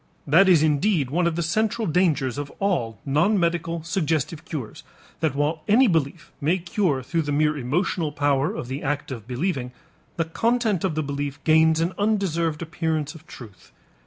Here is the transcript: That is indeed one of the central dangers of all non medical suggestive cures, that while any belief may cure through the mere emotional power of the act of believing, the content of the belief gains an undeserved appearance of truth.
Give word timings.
That 0.25 0.49
is 0.49 0.63
indeed 0.63 1.11
one 1.11 1.27
of 1.27 1.35
the 1.35 1.43
central 1.43 1.85
dangers 1.87 2.39
of 2.39 2.49
all 2.57 2.97
non 3.05 3.39
medical 3.39 3.83
suggestive 3.83 4.45
cures, 4.45 4.81
that 5.19 5.35
while 5.35 5.61
any 5.67 5.85
belief 5.87 6.31
may 6.41 6.57
cure 6.57 7.03
through 7.03 7.21
the 7.21 7.31
mere 7.31 7.55
emotional 7.55 8.11
power 8.11 8.51
of 8.51 8.67
the 8.67 8.81
act 8.81 9.11
of 9.11 9.27
believing, 9.27 9.71
the 10.17 10.25
content 10.25 10.83
of 10.83 10.95
the 10.95 11.03
belief 11.03 11.37
gains 11.43 11.81
an 11.81 11.93
undeserved 11.99 12.63
appearance 12.63 13.13
of 13.13 13.27
truth. 13.27 13.71